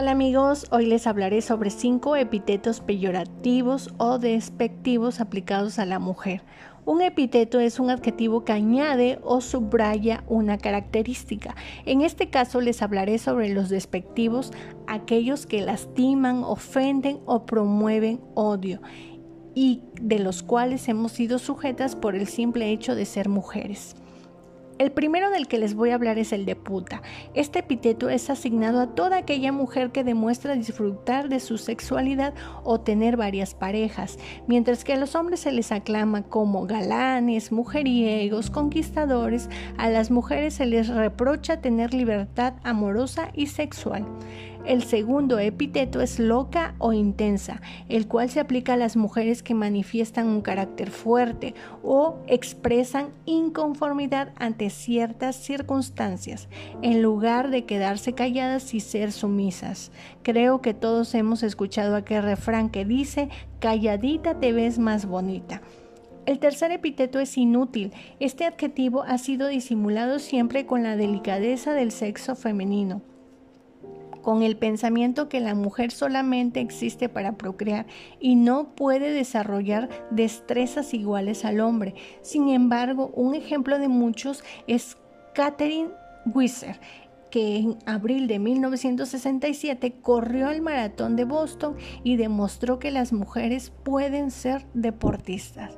Hola 0.00 0.12
amigos, 0.12 0.64
hoy 0.70 0.86
les 0.86 1.06
hablaré 1.06 1.42
sobre 1.42 1.68
cinco 1.68 2.16
epítetos 2.16 2.80
peyorativos 2.80 3.92
o 3.98 4.18
despectivos 4.18 5.20
aplicados 5.20 5.78
a 5.78 5.84
la 5.84 5.98
mujer. 5.98 6.42
Un 6.86 7.02
epíteto 7.02 7.60
es 7.60 7.78
un 7.78 7.90
adjetivo 7.90 8.42
que 8.42 8.52
añade 8.52 9.18
o 9.22 9.42
subraya 9.42 10.24
una 10.26 10.56
característica. 10.56 11.54
En 11.84 12.00
este 12.00 12.30
caso 12.30 12.62
les 12.62 12.80
hablaré 12.80 13.18
sobre 13.18 13.50
los 13.50 13.68
despectivos, 13.68 14.52
aquellos 14.86 15.44
que 15.44 15.60
lastiman, 15.60 16.44
ofenden 16.44 17.20
o 17.26 17.44
promueven 17.44 18.22
odio 18.34 18.80
y 19.54 19.82
de 20.00 20.18
los 20.18 20.42
cuales 20.42 20.88
hemos 20.88 21.12
sido 21.12 21.38
sujetas 21.38 21.94
por 21.94 22.16
el 22.16 22.26
simple 22.26 22.70
hecho 22.70 22.94
de 22.94 23.04
ser 23.04 23.28
mujeres. 23.28 23.96
El 24.80 24.92
primero 24.92 25.28
del 25.28 25.46
que 25.46 25.58
les 25.58 25.74
voy 25.74 25.90
a 25.90 25.94
hablar 25.94 26.16
es 26.16 26.32
el 26.32 26.46
de 26.46 26.56
puta. 26.56 27.02
Este 27.34 27.58
epíteto 27.58 28.08
es 28.08 28.30
asignado 28.30 28.80
a 28.80 28.94
toda 28.94 29.18
aquella 29.18 29.52
mujer 29.52 29.92
que 29.92 30.04
demuestra 30.04 30.54
disfrutar 30.54 31.28
de 31.28 31.38
su 31.38 31.58
sexualidad 31.58 32.32
o 32.64 32.80
tener 32.80 33.18
varias 33.18 33.52
parejas, 33.52 34.18
mientras 34.46 34.82
que 34.82 34.94
a 34.94 34.96
los 34.96 35.14
hombres 35.14 35.40
se 35.40 35.52
les 35.52 35.70
aclama 35.70 36.22
como 36.22 36.66
galanes, 36.66 37.52
mujeriegos, 37.52 38.48
conquistadores, 38.48 39.50
a 39.76 39.90
las 39.90 40.10
mujeres 40.10 40.54
se 40.54 40.64
les 40.64 40.88
reprocha 40.88 41.60
tener 41.60 41.92
libertad 41.92 42.54
amorosa 42.64 43.28
y 43.34 43.48
sexual. 43.48 44.06
El 44.66 44.82
segundo 44.82 45.38
epíteto 45.38 46.02
es 46.02 46.18
loca 46.18 46.74
o 46.78 46.92
intensa, 46.92 47.62
el 47.88 48.06
cual 48.06 48.28
se 48.28 48.40
aplica 48.40 48.74
a 48.74 48.76
las 48.76 48.94
mujeres 48.94 49.42
que 49.42 49.54
manifiestan 49.54 50.28
un 50.28 50.42
carácter 50.42 50.90
fuerte 50.90 51.54
o 51.82 52.18
expresan 52.26 53.08
inconformidad 53.24 54.32
ante 54.36 54.68
ciertas 54.68 55.36
circunstancias, 55.36 56.48
en 56.82 57.00
lugar 57.00 57.50
de 57.50 57.64
quedarse 57.64 58.12
calladas 58.12 58.74
y 58.74 58.80
ser 58.80 59.12
sumisas. 59.12 59.92
Creo 60.22 60.60
que 60.60 60.74
todos 60.74 61.14
hemos 61.14 61.42
escuchado 61.42 61.96
aquel 61.96 62.22
refrán 62.22 62.68
que 62.68 62.84
dice, 62.84 63.30
calladita 63.60 64.40
te 64.40 64.52
ves 64.52 64.78
más 64.78 65.06
bonita. 65.06 65.62
El 66.26 66.38
tercer 66.38 66.70
epíteto 66.70 67.18
es 67.18 67.38
inútil. 67.38 67.92
Este 68.20 68.44
adjetivo 68.44 69.04
ha 69.04 69.16
sido 69.16 69.48
disimulado 69.48 70.18
siempre 70.18 70.66
con 70.66 70.82
la 70.82 70.96
delicadeza 70.96 71.72
del 71.72 71.90
sexo 71.90 72.36
femenino 72.36 73.00
con 74.22 74.42
el 74.42 74.56
pensamiento 74.56 75.28
que 75.28 75.40
la 75.40 75.54
mujer 75.54 75.90
solamente 75.90 76.60
existe 76.60 77.08
para 77.08 77.36
procrear 77.36 77.86
y 78.20 78.36
no 78.36 78.74
puede 78.74 79.12
desarrollar 79.12 79.88
destrezas 80.10 80.94
iguales 80.94 81.44
al 81.44 81.60
hombre. 81.60 81.94
Sin 82.22 82.48
embargo, 82.48 83.10
un 83.14 83.34
ejemplo 83.34 83.78
de 83.78 83.88
muchos 83.88 84.44
es 84.66 84.96
Catherine 85.34 85.90
Wisser 86.34 86.80
que 87.30 87.58
en 87.58 87.78
abril 87.86 88.26
de 88.26 88.38
1967 88.40 90.00
corrió 90.02 90.50
el 90.50 90.62
maratón 90.62 91.16
de 91.16 91.24
Boston 91.24 91.76
y 92.02 92.16
demostró 92.16 92.78
que 92.78 92.90
las 92.90 93.12
mujeres 93.12 93.72
pueden 93.84 94.30
ser 94.32 94.66
deportistas. 94.74 95.72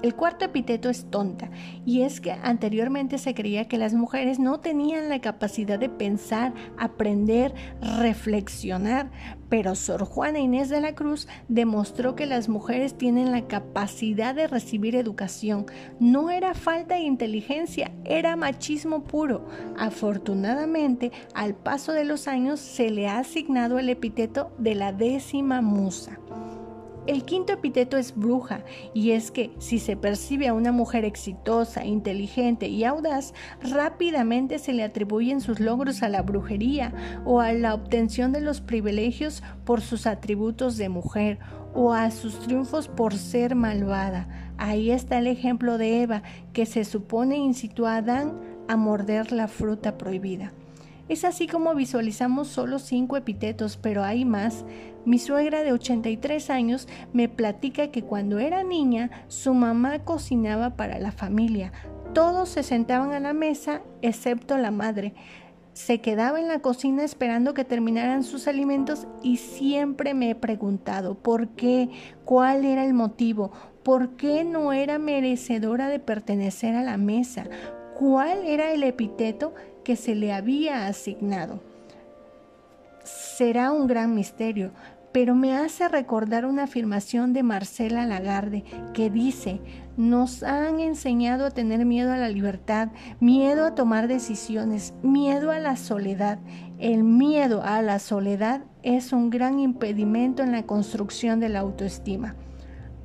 El 0.00 0.14
cuarto 0.14 0.44
epíteto 0.44 0.88
es 0.88 1.10
tonta, 1.10 1.50
y 1.84 2.02
es 2.02 2.20
que 2.20 2.30
anteriormente 2.30 3.18
se 3.18 3.34
creía 3.34 3.66
que 3.66 3.78
las 3.78 3.94
mujeres 3.94 4.38
no 4.38 4.60
tenían 4.60 5.08
la 5.08 5.20
capacidad 5.20 5.76
de 5.76 5.88
pensar, 5.88 6.54
aprender, 6.78 7.52
reflexionar, 7.98 9.10
pero 9.48 9.74
Sor 9.74 10.04
Juana 10.04 10.38
Inés 10.38 10.68
de 10.68 10.80
la 10.80 10.94
Cruz 10.94 11.26
demostró 11.48 12.14
que 12.14 12.26
las 12.26 12.48
mujeres 12.48 12.96
tienen 12.96 13.32
la 13.32 13.48
capacidad 13.48 14.36
de 14.36 14.46
recibir 14.46 14.94
educación. 14.94 15.66
No 15.98 16.30
era 16.30 16.54
falta 16.54 16.94
de 16.94 17.00
inteligencia, 17.00 17.90
era 18.04 18.36
machismo 18.36 19.02
puro. 19.02 19.48
Afortunadamente, 19.76 21.10
al 21.34 21.54
paso 21.54 21.92
de 21.92 22.04
los 22.04 22.28
años 22.28 22.60
se 22.60 22.90
le 22.90 23.08
ha 23.08 23.18
asignado 23.18 23.80
el 23.80 23.88
epíteto 23.88 24.52
de 24.58 24.76
la 24.76 24.92
décima 24.92 25.60
musa. 25.60 26.18
El 27.08 27.24
quinto 27.24 27.54
epíteto 27.54 27.96
es 27.96 28.14
bruja, 28.14 28.60
y 28.92 29.12
es 29.12 29.30
que 29.30 29.50
si 29.58 29.78
se 29.78 29.96
percibe 29.96 30.46
a 30.46 30.52
una 30.52 30.72
mujer 30.72 31.06
exitosa, 31.06 31.86
inteligente 31.86 32.68
y 32.68 32.84
audaz, 32.84 33.32
rápidamente 33.62 34.58
se 34.58 34.74
le 34.74 34.82
atribuyen 34.82 35.40
sus 35.40 35.58
logros 35.58 36.02
a 36.02 36.10
la 36.10 36.20
brujería 36.20 36.92
o 37.24 37.40
a 37.40 37.54
la 37.54 37.72
obtención 37.72 38.30
de 38.32 38.42
los 38.42 38.60
privilegios 38.60 39.42
por 39.64 39.80
sus 39.80 40.06
atributos 40.06 40.76
de 40.76 40.90
mujer 40.90 41.38
o 41.72 41.94
a 41.94 42.10
sus 42.10 42.40
triunfos 42.40 42.88
por 42.88 43.14
ser 43.14 43.54
malvada. 43.54 44.28
Ahí 44.58 44.90
está 44.90 45.18
el 45.18 45.28
ejemplo 45.28 45.78
de 45.78 46.02
Eva, 46.02 46.22
que 46.52 46.66
se 46.66 46.84
supone 46.84 47.38
incitó 47.38 47.86
a 47.86 47.96
Adán 47.96 48.38
a 48.68 48.76
morder 48.76 49.32
la 49.32 49.48
fruta 49.48 49.96
prohibida. 49.96 50.52
Es 51.08 51.24
así 51.24 51.46
como 51.46 51.74
visualizamos 51.74 52.48
solo 52.48 52.78
cinco 52.78 53.16
epítetos, 53.16 53.78
pero 53.78 54.04
hay 54.04 54.26
más. 54.26 54.66
Mi 55.06 55.18
suegra 55.18 55.62
de 55.62 55.72
83 55.72 56.50
años 56.50 56.86
me 57.14 57.30
platica 57.30 57.90
que 57.90 58.02
cuando 58.02 58.38
era 58.38 58.62
niña 58.62 59.10
su 59.28 59.54
mamá 59.54 60.00
cocinaba 60.00 60.76
para 60.76 60.98
la 60.98 61.10
familia. 61.10 61.72
Todos 62.12 62.50
se 62.50 62.62
sentaban 62.62 63.12
a 63.12 63.20
la 63.20 63.32
mesa 63.32 63.80
excepto 64.02 64.58
la 64.58 64.70
madre. 64.70 65.14
Se 65.72 66.02
quedaba 66.02 66.40
en 66.40 66.48
la 66.48 66.58
cocina 66.58 67.04
esperando 67.04 67.54
que 67.54 67.64
terminaran 67.64 68.22
sus 68.22 68.46
alimentos 68.46 69.06
y 69.22 69.38
siempre 69.38 70.12
me 70.12 70.30
he 70.30 70.34
preguntado 70.34 71.14
por 71.14 71.50
qué, 71.50 71.88
cuál 72.26 72.66
era 72.66 72.84
el 72.84 72.92
motivo, 72.92 73.52
por 73.82 74.16
qué 74.16 74.44
no 74.44 74.74
era 74.74 74.98
merecedora 74.98 75.88
de 75.88 76.00
pertenecer 76.00 76.74
a 76.74 76.82
la 76.82 76.98
mesa, 76.98 77.44
cuál 77.98 78.44
era 78.44 78.72
el 78.72 78.82
epíteto 78.82 79.54
que 79.88 79.96
se 79.96 80.14
le 80.14 80.34
había 80.34 80.86
asignado. 80.86 81.60
Será 83.04 83.72
un 83.72 83.86
gran 83.86 84.14
misterio, 84.14 84.70
pero 85.12 85.34
me 85.34 85.56
hace 85.56 85.88
recordar 85.88 86.44
una 86.44 86.64
afirmación 86.64 87.32
de 87.32 87.42
Marcela 87.42 88.04
Lagarde 88.04 88.64
que 88.92 89.08
dice, 89.08 89.62
nos 89.96 90.42
han 90.42 90.80
enseñado 90.80 91.46
a 91.46 91.52
tener 91.52 91.86
miedo 91.86 92.12
a 92.12 92.18
la 92.18 92.28
libertad, 92.28 92.88
miedo 93.18 93.64
a 93.64 93.74
tomar 93.74 94.08
decisiones, 94.08 94.92
miedo 95.02 95.52
a 95.52 95.58
la 95.58 95.76
soledad. 95.76 96.38
El 96.78 97.02
miedo 97.02 97.62
a 97.64 97.80
la 97.80 97.98
soledad 97.98 98.60
es 98.82 99.14
un 99.14 99.30
gran 99.30 99.58
impedimento 99.58 100.42
en 100.42 100.52
la 100.52 100.64
construcción 100.64 101.40
de 101.40 101.48
la 101.48 101.60
autoestima. 101.60 102.36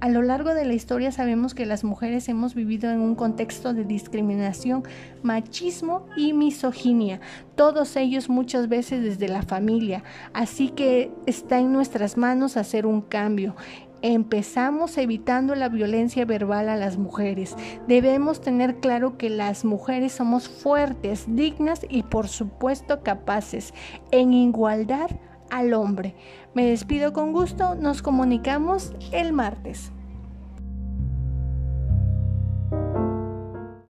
A 0.04 0.10
lo 0.10 0.22
largo 0.22 0.54
de 0.54 0.66
la 0.66 0.74
historia 0.74 1.14
sabemos 1.14 1.54
que 1.54 1.66
las 1.66 1.86
mujeres 1.86 2.28
hemos 2.28 2.56
vivido 2.56 2.92
en 2.92 3.00
un 3.00 3.16
contexto 3.16 3.74
de 3.74 3.86
discriminación, 3.86 4.84
machismo 5.22 6.08
y 6.18 6.34
misoginia, 6.34 7.22
todos 7.56 7.96
ellos 7.96 8.28
muchas 8.28 8.68
veces 8.68 9.02
desde 9.02 9.30
la 9.30 9.44
familia, 9.44 10.04
así 10.34 10.72
que 10.72 11.10
está 11.26 11.60
en 11.60 11.72
nuestras 11.72 12.18
manos 12.18 12.58
hacer 12.58 12.86
un 12.86 13.00
cambio. 13.00 13.56
Empezamos 14.02 14.98
evitando 14.98 15.56
la 15.56 15.70
violencia 15.70 16.26
verbal 16.26 16.68
a 16.68 16.76
las 16.76 16.98
mujeres. 16.98 17.56
Debemos 17.88 18.42
tener 18.42 18.82
claro 18.82 19.18
que 19.18 19.30
las 19.30 19.64
mujeres 19.64 20.12
somos 20.12 20.50
fuertes, 20.50 21.24
dignas 21.30 21.86
y 21.88 22.04
por 22.04 22.28
supuesto 22.28 23.04
capaces, 23.04 23.74
en 24.12 24.34
igualdad 24.34 25.12
al 25.50 25.74
hombre. 25.74 26.16
Me 26.54 26.66
despido 26.66 27.14
con 27.14 27.32
gusto, 27.32 27.76
nos 27.76 28.02
comunicamos 28.02 28.94
el 29.12 29.34
martes. 29.34 29.92